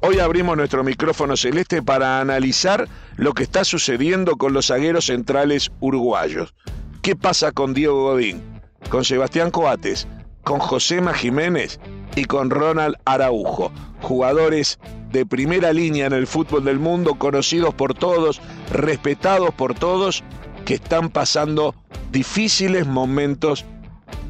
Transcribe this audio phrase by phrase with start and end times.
[0.00, 5.72] Hoy abrimos nuestro micrófono celeste para analizar lo que está sucediendo con los zagueros centrales
[5.80, 6.54] uruguayos.
[7.02, 8.40] ¿Qué pasa con Diego Godín,
[8.90, 10.06] con Sebastián Coates,
[10.44, 11.80] con Josema Jiménez
[12.14, 13.72] y con Ronald Araujo?
[14.00, 14.78] Jugadores
[15.10, 18.40] de primera línea en el fútbol del mundo, conocidos por todos,
[18.70, 20.22] respetados por todos,
[20.64, 21.74] que están pasando
[22.12, 23.64] difíciles momentos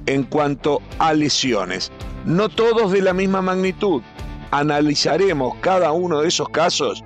[0.06, 1.92] en cuanto a lesiones.
[2.24, 4.00] No todos de la misma magnitud,
[4.50, 7.04] analizaremos cada uno de esos casos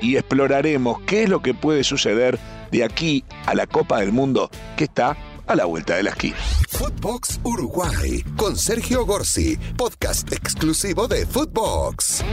[0.00, 2.38] y exploraremos qué es lo que puede suceder
[2.70, 6.36] de aquí a la Copa del Mundo que está a la vuelta de la esquina.
[6.70, 12.24] Footbox Uruguay con Sergio Gorsi, podcast exclusivo de Footbox.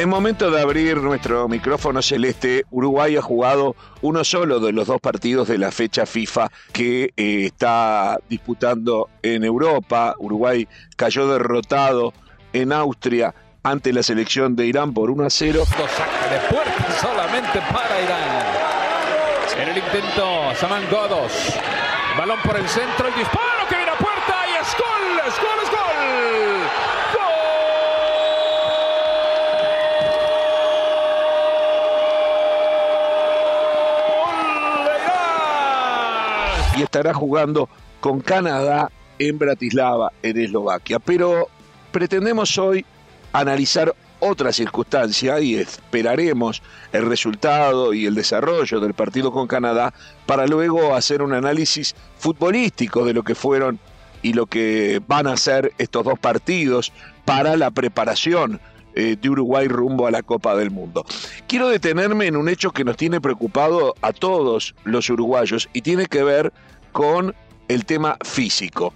[0.00, 4.98] En momento de abrir nuestro micrófono celeste, Uruguay ha jugado uno solo de los dos
[4.98, 10.14] partidos de la fecha FIFA que eh, está disputando en Europa.
[10.18, 12.14] Uruguay cayó derrotado
[12.54, 15.64] en Austria ante la selección de Irán por 1 a 0.
[15.66, 18.46] Saca de solamente para Irán.
[19.58, 21.32] En el intento, Saman Godos.
[22.16, 25.58] Balón por el centro, el disparo que viene a puerta y es gol, es gol,
[25.62, 25.80] es gol.
[36.80, 37.68] y estará jugando
[38.00, 40.98] con Canadá en Bratislava, en Eslovaquia.
[40.98, 41.48] Pero
[41.92, 42.84] pretendemos hoy
[43.32, 46.62] analizar otra circunstancia y esperaremos
[46.92, 49.94] el resultado y el desarrollo del partido con Canadá
[50.26, 53.78] para luego hacer un análisis futbolístico de lo que fueron
[54.22, 56.92] y lo que van a ser estos dos partidos
[57.24, 58.60] para la preparación
[58.94, 61.06] eh, de Uruguay rumbo a la Copa del Mundo.
[61.46, 66.06] Quiero detenerme en un hecho que nos tiene preocupado a todos los uruguayos y tiene
[66.06, 66.52] que ver
[66.92, 67.34] con
[67.68, 68.94] el tema físico.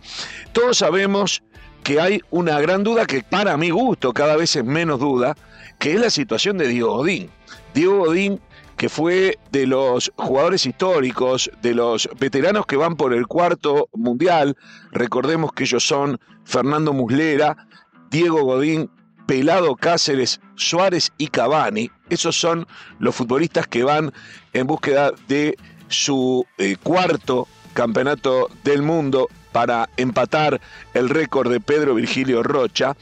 [0.53, 1.42] Todos sabemos
[1.83, 5.37] que hay una gran duda que para mi gusto cada vez es menos duda,
[5.78, 7.31] que es la situación de Diego Godín.
[7.75, 8.41] Diego Godín
[8.77, 14.56] que fue de los jugadores históricos, de los veteranos que van por el cuarto mundial.
[14.91, 17.69] Recordemos que ellos son Fernando Muslera,
[18.11, 18.91] Diego Godín,
[19.26, 21.91] Pelado Cáceres, Suárez y Cavani.
[22.11, 22.66] Esos son
[22.99, 24.12] los futbolistas que van
[24.53, 25.56] en búsqueda de
[25.88, 30.61] su eh, cuarto campeonato del mundo para empatar
[30.95, 32.97] el récord de Pedro Virgilio Rocha.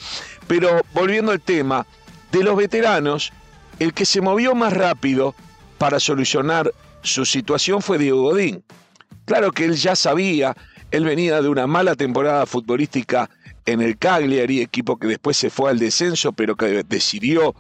[0.49, 1.87] Pero volviendo al tema,
[2.33, 3.33] de los veteranos,
[3.79, 5.35] el que se movió más rápido
[5.79, 6.73] para solucionar
[7.03, 8.65] su situación fue Diego Godín.
[9.25, 10.57] Claro que él ya sabía,
[10.91, 13.31] él venía de una mala temporada futbolística
[13.67, 17.55] en el Cagliari, equipo que después se fue al descenso, pero que decidió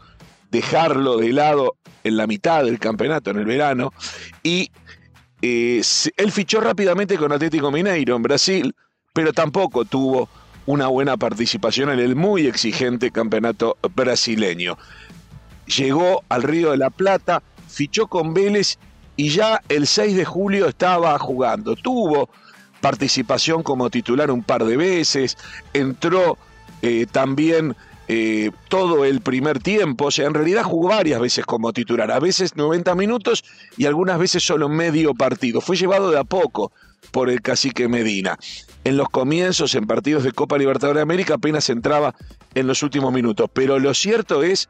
[0.50, 3.93] dejarlo de lado en la mitad del campeonato, en el verano,
[4.43, 4.71] y
[5.42, 5.82] eh,
[6.16, 8.75] él fichó rápidamente con Atlético Mineiro en Brasil,
[9.12, 10.28] pero tampoco tuvo
[10.66, 14.78] una buena participación en el muy exigente campeonato brasileño.
[15.66, 18.78] Llegó al Río de la Plata, fichó con Vélez
[19.16, 21.75] y ya el 6 de julio estaba jugando.
[21.75, 22.31] Tuvo
[22.81, 25.36] participación como titular un par de veces,
[25.72, 26.38] entró
[26.82, 27.76] eh, también
[28.08, 32.18] eh, todo el primer tiempo, o sea, en realidad jugó varias veces como titular, a
[32.18, 33.44] veces 90 minutos
[33.76, 35.60] y algunas veces solo medio partido.
[35.60, 36.72] Fue llevado de a poco
[37.10, 38.38] por el cacique Medina.
[38.84, 42.14] En los comienzos, en partidos de Copa Libertadores de América, apenas entraba
[42.54, 43.48] en los últimos minutos.
[43.52, 44.69] Pero lo cierto es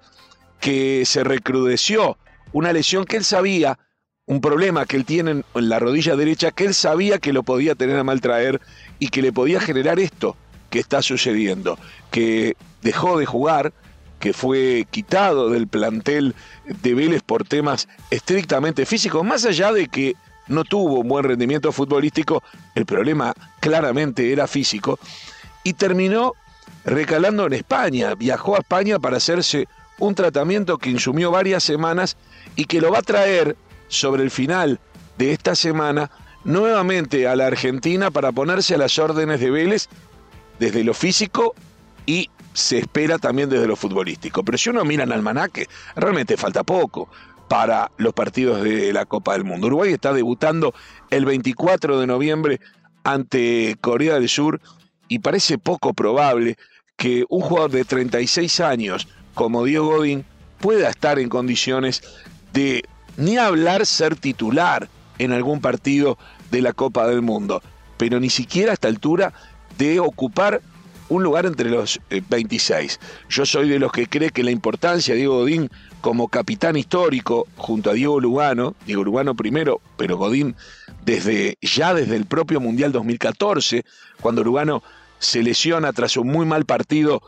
[0.60, 2.18] que se recrudeció
[2.52, 3.78] una lesión que él sabía
[4.26, 7.74] un problema que él tiene en la rodilla derecha que él sabía que lo podía
[7.74, 8.60] tener a mal traer
[9.00, 10.36] y que le podía generar esto
[10.72, 11.78] que está sucediendo,
[12.10, 13.74] que dejó de jugar,
[14.18, 16.34] que fue quitado del plantel
[16.64, 20.16] de Vélez por temas estrictamente físicos, más allá de que
[20.48, 22.42] no tuvo un buen rendimiento futbolístico,
[22.74, 24.98] el problema claramente era físico,
[25.62, 26.32] y terminó
[26.86, 29.68] recalando en España, viajó a España para hacerse
[29.98, 32.16] un tratamiento que insumió varias semanas
[32.56, 33.56] y que lo va a traer
[33.88, 34.80] sobre el final
[35.18, 36.10] de esta semana
[36.44, 39.88] nuevamente a la Argentina para ponerse a las órdenes de Vélez
[40.62, 41.54] desde lo físico
[42.06, 44.44] y se espera también desde lo futbolístico.
[44.44, 45.66] Pero si uno mira en almanaque,
[45.96, 47.08] realmente falta poco
[47.48, 49.66] para los partidos de la Copa del Mundo.
[49.66, 50.72] Uruguay está debutando
[51.10, 52.60] el 24 de noviembre
[53.02, 54.60] ante Corea del Sur
[55.08, 56.56] y parece poco probable
[56.96, 60.24] que un jugador de 36 años como Diego Godín
[60.60, 62.02] pueda estar en condiciones
[62.52, 62.84] de
[63.16, 64.88] ni hablar ser titular
[65.18, 66.18] en algún partido
[66.52, 67.62] de la Copa del Mundo,
[67.96, 69.32] pero ni siquiera a esta altura
[69.78, 70.60] de ocupar
[71.08, 72.94] un lugar entre los 26.
[72.94, 75.70] Eh, Yo soy de los que cree que la importancia de Diego Godín
[76.00, 80.56] como capitán histórico junto a Diego Lugano, Diego Lugano primero, pero Godín
[81.04, 83.84] desde ya desde el propio Mundial 2014,
[84.20, 84.82] cuando Lugano
[85.18, 87.22] se lesiona tras un muy mal partido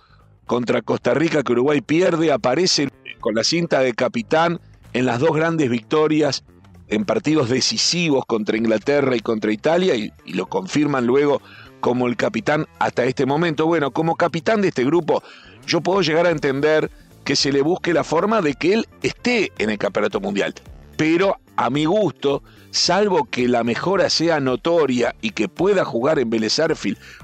[0.46, 2.88] contra Costa Rica que Uruguay pierde, aparece
[3.20, 4.60] con la cinta de capitán
[4.92, 6.44] en las dos grandes victorias
[6.88, 11.40] en partidos decisivos contra Inglaterra y contra Italia y, y, lo confirman luego
[11.84, 13.66] como el capitán hasta este momento.
[13.66, 15.22] Bueno, como capitán de este grupo,
[15.66, 16.90] yo puedo llegar a entender
[17.24, 20.54] que se le busque la forma de que él esté en el Campeonato Mundial.
[20.96, 26.30] Pero a mi gusto, salvo que la mejora sea notoria y que pueda jugar en
[26.30, 26.58] Vélez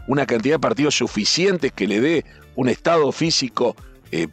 [0.06, 3.74] una cantidad de partidos suficientes que le dé un estado físico
[4.12, 4.28] eh,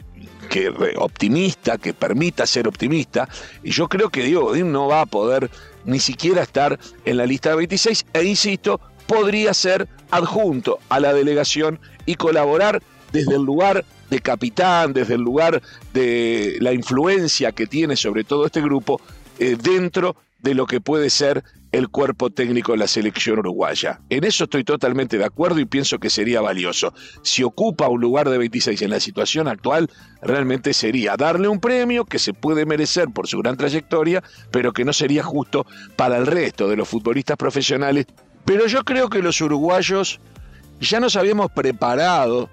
[0.49, 3.29] que, optimista, que permita ser optimista,
[3.63, 5.49] yo creo que Diego Godín no va a poder
[5.85, 11.13] ni siquiera estar en la lista de 26, e insisto, podría ser adjunto a la
[11.13, 12.81] delegación y colaborar
[13.11, 15.61] desde el lugar de capitán, desde el lugar
[15.93, 19.01] de la influencia que tiene sobre todo este grupo,
[19.39, 23.99] eh, dentro de lo que puede ser el cuerpo técnico de la selección uruguaya.
[24.09, 26.93] En eso estoy totalmente de acuerdo y pienso que sería valioso.
[27.23, 29.89] Si ocupa un lugar de 26 en la situación actual,
[30.21, 34.85] realmente sería darle un premio que se puede merecer por su gran trayectoria, pero que
[34.85, 35.65] no sería justo
[35.95, 38.05] para el resto de los futbolistas profesionales.
[38.47, 40.21] Pero yo creo que los uruguayos
[40.79, 42.49] ya nos habíamos preparado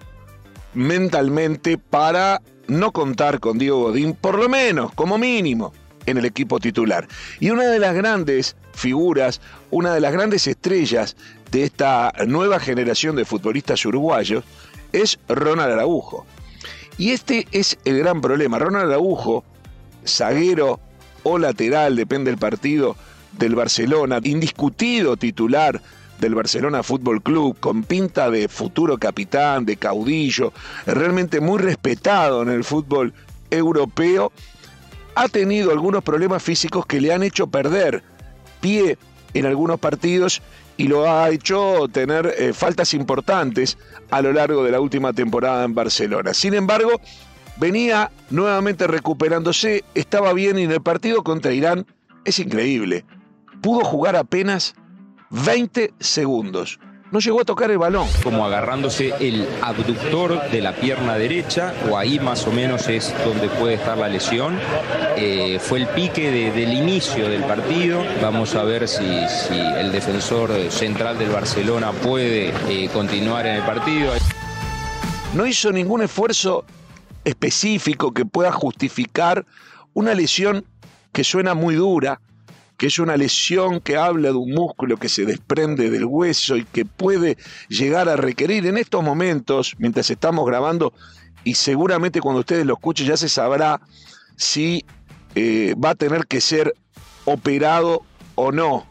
[0.75, 5.73] mentalmente para no contar con Diego Godín, por lo menos, como mínimo,
[6.05, 7.07] en el equipo titular.
[7.39, 11.17] Y una de las grandes figuras, una de las grandes estrellas
[11.53, 14.43] de esta nueva generación de futbolistas uruguayos
[14.91, 16.27] es Ronald Araujo.
[16.99, 18.59] Y este es el gran problema.
[18.59, 19.45] Ronald Araujo,
[20.05, 20.81] zaguero
[21.23, 22.97] o lateral, depende del partido,
[23.39, 25.81] del Barcelona, indiscutido titular
[26.19, 30.53] del Barcelona Fútbol Club, con pinta de futuro capitán, de caudillo,
[30.87, 33.13] realmente muy respetado en el fútbol
[33.51, 34.33] europeo,
[35.15, 38.03] ha tenido algunos problemas físicos que le han hecho perder
[38.61, 38.99] pie
[39.33, 40.43] en algunos partidos
[40.77, 43.79] y lo ha hecho tener eh, faltas importantes
[44.11, 46.35] a lo largo de la última temporada en Barcelona.
[46.35, 47.01] Sin embargo,
[47.57, 51.87] venía nuevamente recuperándose, estaba bien y en el partido contra Irán
[52.25, 53.05] es increíble.
[53.65, 54.75] Pudo jugar apenas
[55.31, 56.79] 20 segundos.
[57.11, 58.07] No llegó a tocar el balón.
[58.23, 63.49] Como agarrándose el abductor de la pierna derecha, o ahí más o menos es donde
[63.49, 64.59] puede estar la lesión.
[65.17, 68.05] Eh, fue el pique del inicio del partido.
[68.21, 74.13] Vamos a ver si, el defensor central del Barcelona puede eh, continuar en el partido.
[75.33, 76.67] No hizo ningún esfuerzo
[77.25, 79.47] específico que pueda justificar
[79.95, 80.67] una lesión
[81.13, 82.21] que suena muy dura,
[82.77, 86.65] que es una lesión que habla de un músculo que se desprende del hueso y
[86.65, 87.37] que puede
[87.69, 90.93] llegar a requerir en estos momentos, mientras estamos grabando,
[91.45, 93.81] y seguramente cuando ustedes lo escuchen ya se sabrá
[94.37, 94.85] si
[95.35, 96.75] eh, va a tener que ser
[97.25, 98.03] operado
[98.35, 98.87] o no.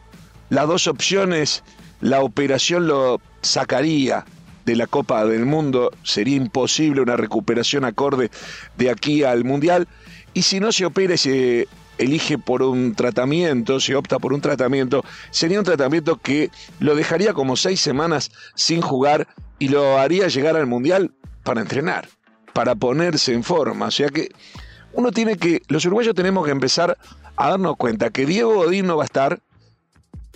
[0.48, 1.62] Las dos opciones,
[2.00, 4.24] la operación lo sacaría
[4.64, 8.30] de la Copa del Mundo, sería imposible una recuperación acorde
[8.78, 9.88] de aquí al Mundial,
[10.32, 11.14] y si no se opera
[11.98, 16.50] elige por un tratamiento, se opta por un tratamiento, sería un tratamiento que
[16.80, 21.12] lo dejaría como seis semanas sin jugar y lo haría llegar al Mundial
[21.42, 22.08] para entrenar,
[22.52, 23.86] para ponerse en forma.
[23.86, 24.28] O sea que
[24.92, 26.96] uno tiene que, los uruguayos tenemos que empezar
[27.36, 29.40] a darnos cuenta que Diego Godín no va a estar,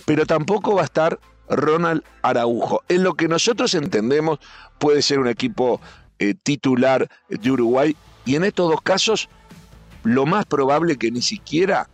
[0.05, 1.19] pero tampoco va a estar
[1.49, 2.83] Ronald Araujo.
[2.89, 4.39] En lo que nosotros entendemos
[4.77, 5.81] puede ser un equipo
[6.19, 7.95] eh, titular de Uruguay
[8.25, 9.29] y en estos dos casos
[10.03, 11.87] lo más probable que ni siquiera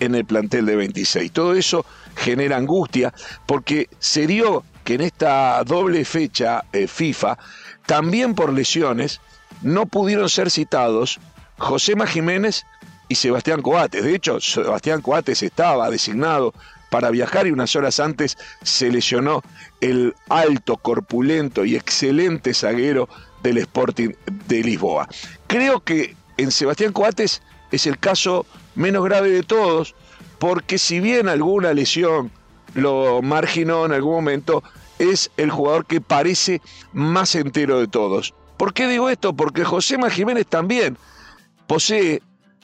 [0.00, 1.32] en el plantel de 26.
[1.32, 1.84] Todo eso
[2.16, 3.12] genera angustia
[3.46, 7.38] porque se dio que en esta doble fecha eh, FIFA,
[7.86, 9.20] también por lesiones,
[9.62, 11.18] no pudieron ser citados
[11.58, 12.64] Josema Jiménez
[13.08, 14.04] y Sebastián Coates.
[14.04, 16.54] De hecho, Sebastián Coates estaba designado
[16.90, 19.42] para viajar y unas horas antes se lesionó
[19.80, 23.08] el alto, corpulento y excelente zaguero
[23.42, 24.10] del Sporting
[24.46, 25.08] de Lisboa.
[25.46, 29.94] Creo que en Sebastián Coates es el caso menos grave de todos,
[30.38, 32.30] porque si bien alguna lesión
[32.74, 34.62] lo marginó en algún momento,
[34.98, 36.60] es el jugador que parece
[36.92, 38.34] más entero de todos.
[38.56, 39.34] ¿Por qué digo esto?
[39.34, 40.96] Porque José Jiménez también
[41.66, 42.22] posee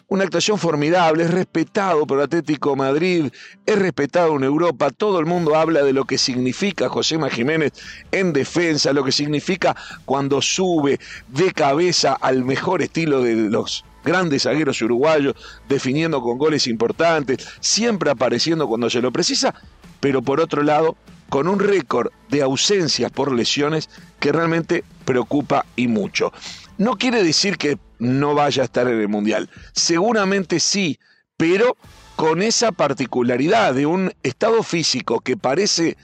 [0.09, 3.33] una actuación formidable, es respetado por Atlético Madrid,
[3.65, 7.73] es respetado en Europa, todo el mundo habla de lo que significa José Jiménez
[8.13, 14.43] en defensa, lo que significa cuando sube de cabeza al mejor estilo de los grandes
[14.43, 15.35] zagueros uruguayos,
[15.69, 19.55] definiendo con goles importantes, siempre apareciendo cuando se lo precisa,
[20.01, 20.97] pero por otro lado,
[21.29, 23.89] con un récord de ausencias por lesiones
[24.21, 26.33] que realmente preocupa y mucho.
[26.79, 30.99] No quiere decir que no vaya a estar en el Mundial, seguramente sí,
[31.37, 31.77] pero
[32.17, 35.97] con esa particularidad de un estado físico que parece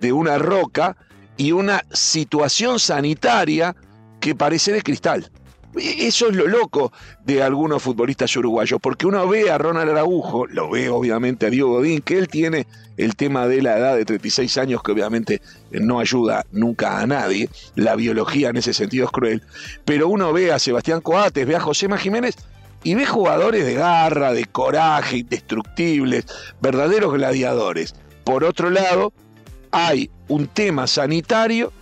[0.00, 0.96] de una roca
[1.36, 3.74] y una situación sanitaria
[4.20, 5.30] que parece de cristal
[5.76, 6.92] Eso es lo loco
[7.24, 11.70] de algunos futbolistas uruguayos, porque uno ve a Ronald Araujo, lo ve obviamente a Diego
[11.70, 12.66] Godín, que él tiene
[12.96, 17.50] el tema de la edad de 36 años, que obviamente no ayuda nunca a nadie,
[17.74, 19.42] la biología en ese sentido es cruel,
[19.84, 22.36] pero uno ve a Sebastián Coates, ve a José Jiménez
[22.82, 26.24] y ve jugadores de garra, de coraje, indestructibles,
[26.60, 27.94] verdaderos gladiadores.
[28.24, 29.12] Por otro lado,
[29.72, 31.72] hay un tema sanitario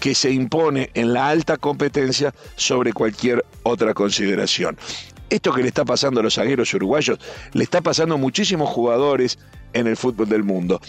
[0.00, 4.76] que se impone en la alta competencia sobre cualquier otra consideración.
[5.30, 7.18] Esto que le está pasando a los zagueros uruguayos,
[7.52, 9.38] le está pasando a muchísimos jugadores
[9.72, 10.80] en el fútbol del mundo.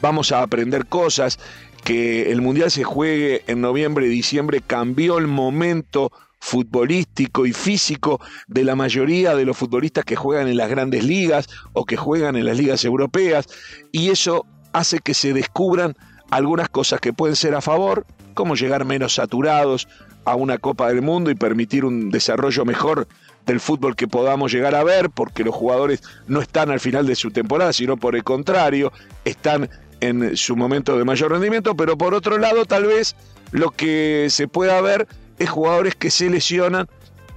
[0.00, 1.38] Vamos a aprender cosas,
[1.86, 6.10] que el Mundial se juegue en noviembre diciembre cambió el momento
[6.40, 11.48] futbolístico y físico de la mayoría de los futbolistas que juegan en las grandes ligas
[11.74, 13.46] o que juegan en las ligas europeas
[13.92, 15.94] y eso hace que se descubran
[16.30, 18.04] algunas cosas que pueden ser a favor,
[18.36, 19.88] como llegar menos saturados
[20.26, 23.08] a una Copa del Mundo y permitir un desarrollo mejor
[23.46, 27.14] del fútbol que podamos llegar a ver, porque los jugadores no están al final de
[27.16, 28.92] su temporada, sino por el contrario,
[29.24, 33.16] están en su momento de mayor rendimiento, pero por otro lado tal vez
[33.52, 36.88] lo que se pueda ver es jugadores que se lesionan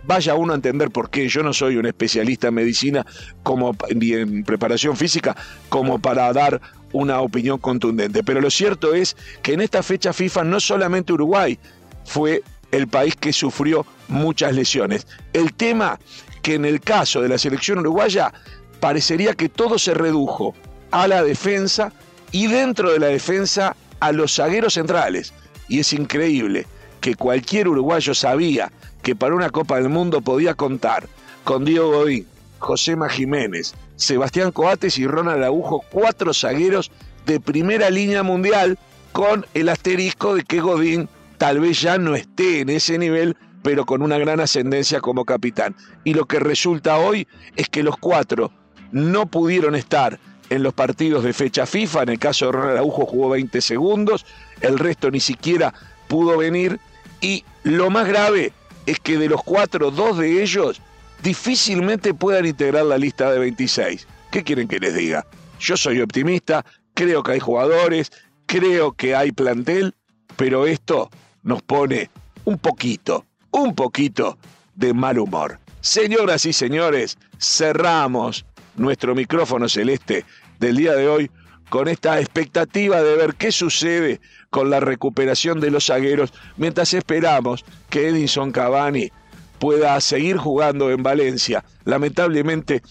[0.03, 1.27] vaya uno a entender por qué.
[1.27, 3.05] Yo no soy un especialista en medicina
[3.43, 5.35] como, ni en preparación física
[5.69, 6.59] como para dar
[6.93, 8.23] una opinión contundente.
[8.23, 11.57] Pero lo cierto es que en esta fecha FIFA no solamente Uruguay
[12.05, 15.07] fue el país que sufrió muchas lesiones.
[15.33, 15.99] El tema
[16.41, 18.33] que en el caso de la selección uruguaya
[18.79, 20.55] parecería que todo se redujo
[20.91, 21.91] a la defensa
[22.31, 25.33] y dentro de la defensa a los zagueros centrales.
[25.67, 26.65] Y es increíble
[27.01, 31.07] que cualquier uruguayo sabía que para una Copa del Mundo podía contar
[31.43, 32.27] con Diego Godín,
[32.59, 36.89] Josema Jiménez, Sebastián Coates y Ronald Agujo, cuatro zagueros
[37.25, 38.79] de primera línea mundial,
[39.11, 43.85] con el asterisco de que Godín tal vez ya no esté en ese nivel, pero
[43.85, 45.75] con una gran ascendencia como capitán.
[46.05, 47.27] Y lo que resulta hoy
[47.57, 48.51] es que los cuatro
[48.91, 50.17] no pudieron estar
[50.49, 54.25] en los partidos de fecha FIFA, en el caso de Ronald Agujo jugó 20 segundos,
[54.61, 55.73] el resto ni siquiera
[56.07, 56.79] pudo venir,
[57.21, 58.53] y lo más grave
[58.85, 60.81] es que de los cuatro, dos de ellos
[61.23, 64.07] difícilmente puedan integrar la lista de 26.
[64.31, 65.25] ¿Qué quieren que les diga?
[65.59, 68.11] Yo soy optimista, creo que hay jugadores,
[68.45, 69.93] creo que hay plantel,
[70.35, 71.09] pero esto
[71.43, 72.09] nos pone
[72.45, 74.37] un poquito, un poquito
[74.75, 75.59] de mal humor.
[75.81, 78.45] Señoras y señores, cerramos
[78.75, 80.25] nuestro micrófono celeste
[80.59, 81.31] del día de hoy
[81.69, 87.63] con esta expectativa de ver qué sucede con la recuperación de los zagueros mientras esperamos
[87.89, 89.11] que Edinson Cavani
[89.59, 91.63] pueda seguir jugando en Valencia.
[91.85, 92.81] Lamentablemente,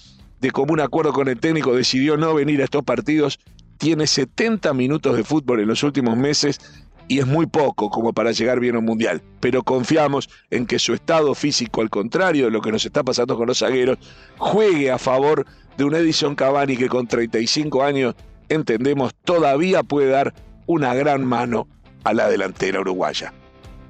[0.41, 3.39] de común acuerdo con el técnico, decidió no venir a estos partidos.
[3.79, 6.61] Tiene 70 minutos de fútbol en los últimos meses
[7.09, 9.23] y es muy poco como para llegar bien a un mundial.
[9.41, 13.37] Pero confiamos en que su estado físico, al contrario de lo que nos está pasando
[13.37, 13.99] con los zagueros,
[14.37, 15.47] juegue a favor
[15.77, 18.15] de un Edison Cavani que con 35 años,
[18.49, 20.35] entendemos, todavía puede dar
[20.67, 21.67] una gran mano
[22.05, 23.33] a la delantera uruguaya.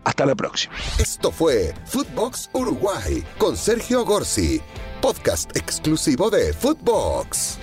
[0.08, 0.74] Hasta la próxima.
[0.98, 4.58] Esto fue Footbox Uruguay con Sergio Gorsi,
[5.02, 7.58] podcast exclusivo de Footbox.